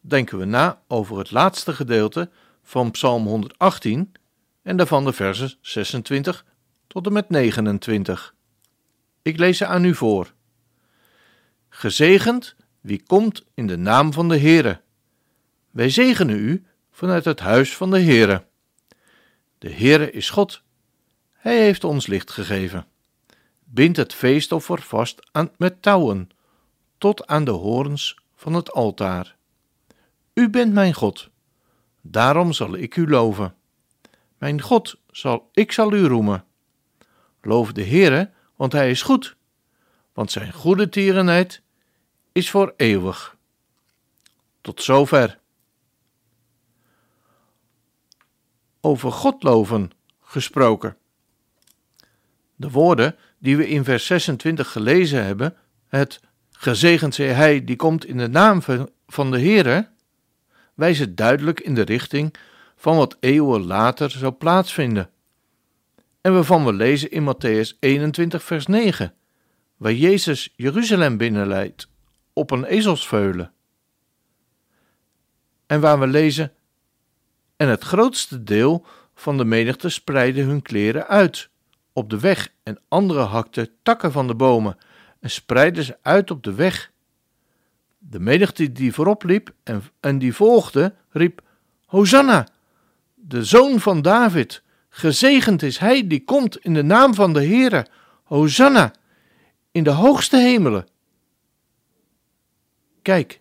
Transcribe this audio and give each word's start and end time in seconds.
denken 0.00 0.38
we 0.38 0.44
na 0.44 0.82
over 0.88 1.18
het 1.18 1.30
laatste 1.30 1.72
gedeelte 1.72 2.30
van 2.62 2.90
Psalm 2.90 3.26
118 3.26 4.12
en 4.62 4.76
daarvan 4.76 5.04
de 5.04 5.12
versen 5.12 5.54
26 5.60 6.44
tot 6.86 7.06
en 7.06 7.12
met 7.12 7.28
29. 7.28 8.34
Ik 9.22 9.38
lees 9.38 9.58
ze 9.58 9.66
aan 9.66 9.84
u 9.84 9.94
voor. 9.94 10.32
Gezegend 11.68 12.56
wie 12.80 13.02
komt 13.06 13.44
in 13.54 13.66
de 13.66 13.76
naam 13.76 14.12
van 14.12 14.28
de 14.28 14.38
Heere. 14.38 14.80
Wij 15.70 15.90
zegenen 15.90 16.36
u 16.36 16.64
vanuit 16.90 17.24
het 17.24 17.40
huis 17.40 17.76
van 17.76 17.90
de 17.90 18.00
Heere. 18.00 18.44
De 19.58 19.70
Heere 19.70 20.10
is 20.10 20.30
God. 20.30 20.62
Hij 21.32 21.58
heeft 21.62 21.84
ons 21.84 22.06
licht 22.06 22.30
gegeven. 22.30 22.86
Bind 23.64 23.96
het 23.96 24.14
feestoffer 24.14 24.82
vast 24.82 25.28
aan, 25.32 25.50
met 25.56 25.82
touwen, 25.82 26.28
tot 26.98 27.26
aan 27.26 27.44
de 27.44 27.50
horens 27.50 28.16
van 28.34 28.54
het 28.54 28.72
altaar. 28.72 29.36
U 30.40 30.48
bent 30.48 30.72
mijn 30.72 30.94
God, 30.94 31.30
daarom 32.00 32.52
zal 32.52 32.74
ik 32.74 32.96
u 32.96 33.08
loven. 33.08 33.54
Mijn 34.38 34.60
God, 34.60 35.00
zal, 35.10 35.50
ik 35.52 35.72
zal 35.72 35.92
u 35.92 36.04
roemen. 36.04 36.44
Loof 37.42 37.72
de 37.72 37.84
Heere, 37.84 38.30
want 38.56 38.72
hij 38.72 38.90
is 38.90 39.02
goed, 39.02 39.36
want 40.12 40.30
zijn 40.30 40.52
goede 40.52 40.88
tierenheid 40.88 41.62
is 42.32 42.50
voor 42.50 42.74
eeuwig. 42.76 43.36
Tot 44.60 44.82
zover. 44.82 45.38
Over 48.80 49.12
God 49.12 49.42
loven 49.42 49.90
gesproken. 50.20 50.96
De 52.56 52.70
woorden 52.70 53.16
die 53.38 53.56
we 53.56 53.68
in 53.68 53.84
vers 53.84 54.06
26 54.06 54.72
gelezen 54.72 55.24
hebben, 55.24 55.56
het 55.88 56.20
gezegend 56.50 57.14
zij 57.14 57.32
hij 57.32 57.64
die 57.64 57.76
komt 57.76 58.04
in 58.04 58.16
de 58.16 58.28
naam 58.28 58.62
van 59.06 59.30
de 59.30 59.40
Heere, 59.40 59.88
wijzen 60.80 61.14
duidelijk 61.14 61.60
in 61.60 61.74
de 61.74 61.82
richting 61.82 62.34
van 62.76 62.96
wat 62.96 63.16
eeuwen 63.20 63.66
later 63.66 64.10
zou 64.10 64.32
plaatsvinden. 64.32 65.10
En 66.20 66.32
waarvan 66.32 66.64
we 66.64 66.72
lezen 66.72 67.10
in 67.10 67.34
Matthäus 67.34 67.78
21, 67.78 68.42
vers 68.42 68.66
9, 68.66 69.14
waar 69.76 69.92
Jezus 69.92 70.52
Jeruzalem 70.56 71.16
binnenleidt 71.16 71.88
op 72.32 72.50
een 72.50 72.64
ezelsveulen. 72.64 73.52
En 75.66 75.80
waar 75.80 76.00
we 76.00 76.06
lezen: 76.06 76.52
En 77.56 77.68
het 77.68 77.82
grootste 77.82 78.42
deel 78.42 78.86
van 79.14 79.36
de 79.36 79.44
menigte 79.44 79.88
spreidde 79.88 80.42
hun 80.42 80.62
kleren 80.62 81.06
uit 81.06 81.48
op 81.92 82.10
de 82.10 82.20
weg, 82.20 82.52
en 82.62 82.80
anderen 82.88 83.26
hakten 83.26 83.68
takken 83.82 84.12
van 84.12 84.26
de 84.26 84.34
bomen 84.34 84.76
en 85.20 85.30
spreidden 85.30 85.84
ze 85.84 85.98
uit 86.02 86.30
op 86.30 86.42
de 86.42 86.54
weg. 86.54 86.92
De 88.02 88.20
menigte 88.20 88.72
die 88.72 88.92
voorop 88.92 89.22
liep 89.22 89.54
en, 89.62 89.82
en 90.00 90.18
die 90.18 90.34
volgde, 90.34 90.94
riep: 91.10 91.42
Hosanna, 91.86 92.48
de 93.14 93.44
zoon 93.44 93.80
van 93.80 94.02
David, 94.02 94.62
gezegend 94.88 95.62
is 95.62 95.78
hij 95.78 96.06
die 96.06 96.24
komt 96.24 96.56
in 96.56 96.74
de 96.74 96.82
naam 96.82 97.14
van 97.14 97.32
de 97.32 97.44
Heere. 97.44 97.86
Hosanna, 98.24 98.92
in 99.70 99.84
de 99.84 99.90
hoogste 99.90 100.36
hemelen. 100.36 100.86
Kijk, 103.02 103.40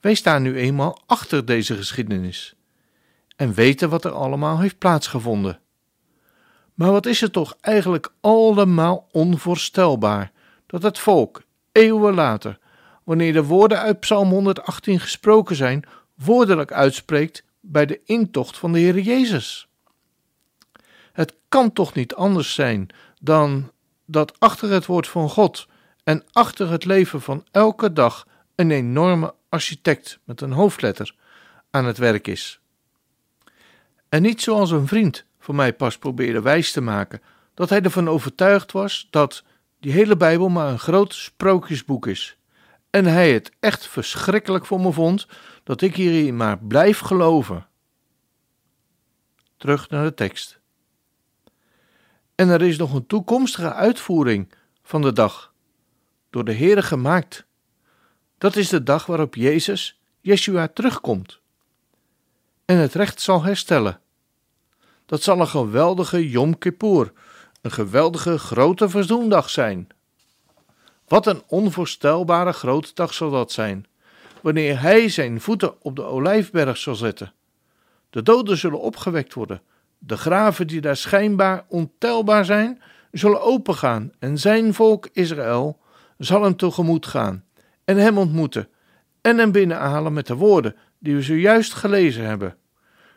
wij 0.00 0.14
staan 0.14 0.42
nu 0.42 0.56
eenmaal 0.56 1.02
achter 1.06 1.44
deze 1.44 1.76
geschiedenis 1.76 2.54
en 3.36 3.54
weten 3.54 3.88
wat 3.88 4.04
er 4.04 4.10
allemaal 4.10 4.60
heeft 4.60 4.78
plaatsgevonden. 4.78 5.60
Maar 6.74 6.90
wat 6.90 7.06
is 7.06 7.20
het 7.20 7.32
toch 7.32 7.56
eigenlijk 7.60 8.12
allemaal 8.20 9.08
onvoorstelbaar 9.12 10.32
dat 10.66 10.82
het 10.82 10.98
volk, 10.98 11.42
eeuwen 11.72 12.14
later, 12.14 12.58
wanneer 13.06 13.32
de 13.32 13.44
woorden 13.44 13.78
uit 13.78 14.00
Psalm 14.00 14.30
118 14.30 15.00
gesproken 15.00 15.56
zijn, 15.56 15.84
woordelijk 16.14 16.72
uitspreekt 16.72 17.44
bij 17.60 17.86
de 17.86 18.00
intocht 18.04 18.58
van 18.58 18.72
de 18.72 18.78
Heer 18.78 18.98
Jezus. 18.98 19.68
Het 21.12 21.34
kan 21.48 21.72
toch 21.72 21.94
niet 21.94 22.14
anders 22.14 22.54
zijn 22.54 22.88
dan 23.20 23.70
dat 24.06 24.40
achter 24.40 24.70
het 24.70 24.86
woord 24.86 25.08
van 25.08 25.28
God 25.28 25.66
en 26.04 26.24
achter 26.32 26.70
het 26.70 26.84
leven 26.84 27.20
van 27.20 27.44
elke 27.50 27.92
dag 27.92 28.26
een 28.54 28.70
enorme 28.70 29.34
architect 29.48 30.18
met 30.24 30.40
een 30.40 30.52
hoofdletter 30.52 31.14
aan 31.70 31.84
het 31.84 31.98
werk 31.98 32.26
is. 32.26 32.60
En 34.08 34.22
niet 34.22 34.42
zoals 34.42 34.70
een 34.70 34.86
vriend 34.86 35.24
voor 35.38 35.54
mij 35.54 35.72
pas 35.72 35.98
probeerde 35.98 36.40
wijs 36.40 36.72
te 36.72 36.80
maken 36.80 37.22
dat 37.54 37.68
hij 37.68 37.80
ervan 37.80 38.08
overtuigd 38.08 38.72
was 38.72 39.06
dat 39.10 39.44
die 39.80 39.92
hele 39.92 40.16
Bijbel 40.16 40.48
maar 40.48 40.68
een 40.68 40.78
groot 40.78 41.14
sprookjesboek 41.14 42.06
is. 42.06 42.36
En 42.96 43.04
hij 43.04 43.32
het 43.32 43.52
echt 43.60 43.86
verschrikkelijk 43.86 44.66
voor 44.66 44.80
me 44.80 44.92
vond 44.92 45.26
dat 45.64 45.80
ik 45.80 45.96
hierin 45.96 46.36
maar 46.36 46.58
blijf 46.58 46.98
geloven. 46.98 47.66
Terug 49.56 49.88
naar 49.88 50.04
de 50.04 50.14
tekst. 50.14 50.60
En 52.34 52.48
er 52.48 52.62
is 52.62 52.76
nog 52.76 52.94
een 52.94 53.06
toekomstige 53.06 53.72
uitvoering 53.72 54.52
van 54.82 55.02
de 55.02 55.12
dag, 55.12 55.52
door 56.30 56.44
de 56.44 56.54
Heere 56.54 56.82
gemaakt. 56.82 57.46
Dat 58.38 58.56
is 58.56 58.68
de 58.68 58.82
dag 58.82 59.06
waarop 59.06 59.34
Jezus, 59.34 60.00
Yeshua, 60.20 60.68
terugkomt 60.68 61.40
en 62.64 62.76
het 62.76 62.94
recht 62.94 63.20
zal 63.20 63.42
herstellen. 63.42 64.00
Dat 65.06 65.22
zal 65.22 65.40
een 65.40 65.48
geweldige 65.48 66.30
Yom 66.30 66.58
Kippur, 66.58 67.12
een 67.62 67.72
geweldige 67.72 68.38
grote 68.38 68.88
verzoendag 68.88 69.50
zijn. 69.50 69.88
Wat 71.08 71.26
een 71.26 71.42
onvoorstelbare 71.46 72.52
grote 72.52 72.90
dag 72.94 73.14
zal 73.14 73.30
dat 73.30 73.52
zijn, 73.52 73.86
wanneer 74.42 74.80
hij 74.80 75.08
zijn 75.08 75.40
voeten 75.40 75.82
op 75.82 75.96
de 75.96 76.04
olijfberg 76.04 76.76
zal 76.76 76.94
zetten. 76.94 77.32
De 78.10 78.22
doden 78.22 78.56
zullen 78.56 78.80
opgewekt 78.80 79.34
worden, 79.34 79.62
de 79.98 80.16
graven 80.16 80.66
die 80.66 80.80
daar 80.80 80.96
schijnbaar 80.96 81.64
ontelbaar 81.68 82.44
zijn, 82.44 82.82
zullen 83.12 83.42
opengaan 83.42 84.12
en 84.18 84.38
zijn 84.38 84.74
volk 84.74 85.08
Israël 85.12 85.78
zal 86.18 86.42
hem 86.42 86.56
tegemoet 86.56 87.06
gaan 87.06 87.44
en 87.84 87.96
hem 87.96 88.18
ontmoeten 88.18 88.68
en 89.20 89.38
hem 89.38 89.52
binnenhalen 89.52 90.12
met 90.12 90.26
de 90.26 90.34
woorden 90.34 90.76
die 90.98 91.14
we 91.14 91.22
zojuist 91.22 91.72
gelezen 91.72 92.24
hebben. 92.24 92.56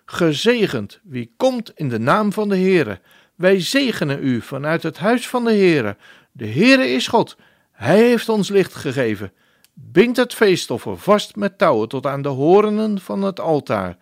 Gezegend 0.06 1.00
wie 1.04 1.34
komt 1.38 1.72
in 1.76 1.90
de 1.90 2.00
naam 2.00 2.34
van 2.34 2.50
de 2.50 2.58
Heere. 2.58 3.00
Wij 3.36 3.62
zegenen 3.62 4.24
u 4.24 4.42
vanuit 4.42 4.84
het 4.84 4.98
huis 4.98 5.28
van 5.28 5.44
de 5.44 5.54
Heere. 5.54 5.98
De 6.32 6.48
Heere 6.48 6.88
is 6.88 7.08
God. 7.08 7.38
Hij 7.80 7.98
heeft 7.98 8.30
ons 8.30 8.50
licht 8.50 8.76
gegeven. 8.76 9.34
Bind 9.74 10.18
het 10.18 10.34
feestoffer 10.34 10.98
vast 10.98 11.36
met 11.36 11.58
touwen 11.58 11.90
tot 11.90 12.06
aan 12.06 12.22
de 12.22 12.30
horenen 12.30 13.02
van 13.02 13.22
het 13.22 13.40
altaar. 13.40 13.98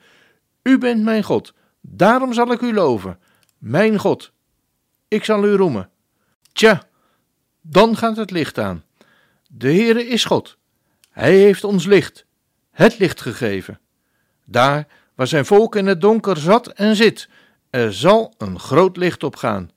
U 0.64 0.78
bent 0.78 1.04
mijn 1.04 1.24
God. 1.24 1.54
Daarom 1.82 2.34
zal 2.34 2.52
ik 2.52 2.62
u 2.62 2.74
loven. 2.74 3.20
Mijn 3.58 4.00
God. 4.00 4.32
Ik 5.08 5.24
zal 5.24 5.46
u 5.46 5.54
roemen. 5.54 5.90
Tja, 6.54 6.84
dan 7.62 7.98
gaat 7.98 8.18
het 8.18 8.32
licht 8.32 8.58
aan. 8.58 8.84
De 9.48 9.68
Heere 9.68 10.08
is 10.08 10.26
God. 10.26 10.58
Hij 11.10 11.36
heeft 11.36 11.64
ons 11.64 11.86
licht, 11.86 12.26
het 12.72 12.98
licht 12.98 13.22
gegeven. 13.22 13.80
Daar 14.46 14.88
waar 15.16 15.28
zijn 15.28 15.46
volk 15.46 15.76
in 15.76 15.86
het 15.86 16.02
donker 16.02 16.38
zat 16.38 16.68
en 16.68 16.96
zit, 16.96 17.30
er 17.70 17.94
zal 17.94 18.34
een 18.38 18.60
groot 18.60 18.98
licht 18.98 19.24
opgaan. 19.24 19.72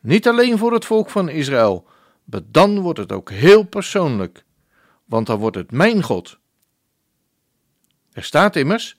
Niet 0.00 0.28
alleen 0.28 0.58
voor 0.58 0.72
het 0.72 0.84
volk 0.84 1.10
van 1.10 1.28
Israël, 1.28 1.86
maar 2.26 2.52
dan 2.52 2.80
wordt 2.80 2.98
het 2.98 3.12
ook 3.12 3.30
heel 3.30 3.62
persoonlijk, 3.62 4.44
want 5.04 5.26
dan 5.26 5.38
wordt 5.38 5.56
het 5.56 5.70
mijn 5.70 6.02
God. 6.02 6.38
Er 8.12 8.24
staat 8.24 8.56
immers: 8.56 8.96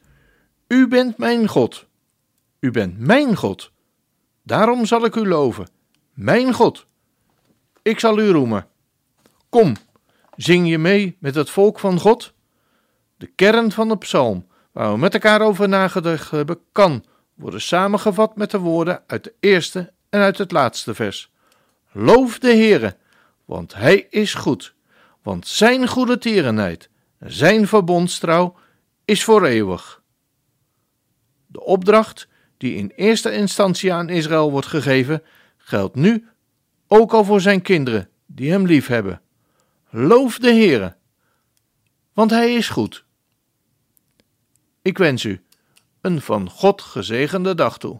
U 0.68 0.88
bent 0.88 1.18
mijn 1.18 1.48
God. 1.48 1.86
U 2.60 2.72
bent 2.72 3.00
mijn 3.00 3.36
God. 3.36 3.72
Daarom 4.44 4.86
zal 4.86 5.06
ik 5.06 5.16
u 5.16 5.28
loven. 5.28 5.68
Mijn 6.14 6.54
God. 6.54 6.86
Ik 7.82 8.00
zal 8.00 8.20
u 8.20 8.30
roemen. 8.30 8.68
Kom, 9.50 9.76
zing 10.36 10.70
je 10.70 10.78
mee 10.78 11.18
met 11.20 11.36
het 11.36 11.50
volk 11.50 11.80
van 11.80 12.00
God? 12.00 12.34
De 13.18 13.28
kern 13.28 13.72
van 13.72 13.88
de 13.88 13.98
psalm 13.98 14.48
waar 14.72 14.92
we 14.92 14.98
met 14.98 15.14
elkaar 15.14 15.42
over 15.42 15.70
nagedacht 15.70 16.32
hebben, 16.32 16.60
kan 16.72 17.06
worden 17.34 17.62
samengevat 17.62 18.36
met 18.36 18.52
de 18.52 18.58
woorden 18.58 19.04
uit 19.08 19.24
de 19.24 19.34
eerste 19.40 19.94
en 20.10 20.20
uit 20.20 20.38
het 20.38 20.52
laatste 20.52 20.94
vers. 20.94 21.32
Loof 21.92 22.40
de 22.40 22.48
Heere, 22.48 22.98
want 23.48 23.74
Hij 23.74 24.08
is 24.10 24.34
goed, 24.34 24.74
want 25.22 25.48
Zijn 25.48 25.88
goede 25.88 26.18
tierenheid, 26.18 26.90
Zijn 27.20 27.68
verbondstrouw 27.68 28.56
is 29.06 29.24
voor 29.24 29.46
eeuwig. 29.46 30.02
De 31.48 31.64
opdracht 31.64 32.28
die 32.58 32.76
in 32.76 32.92
eerste 32.96 33.32
instantie 33.32 33.94
aan 33.94 34.10
Israël 34.10 34.52
wordt 34.52 34.68
gegeven, 34.68 35.24
geldt 35.58 35.96
nu 35.96 36.28
ook 36.88 37.14
al 37.14 37.24
voor 37.24 37.42
zijn 37.42 37.62
kinderen 37.62 38.10
die 38.26 38.52
hem 38.52 38.66
lief 38.66 38.88
hebben. 38.88 39.22
Loof 39.90 40.40
de 40.40 40.52
Heere, 40.52 40.96
want 42.14 42.32
hij 42.32 42.54
is 42.54 42.70
goed. 42.70 43.06
Ik 44.82 44.98
wens 44.98 45.24
u 45.24 45.42
een 46.02 46.22
van 46.22 46.50
God 46.50 46.82
gezegende 46.82 47.56
dag 47.56 47.78
toe. 47.78 48.00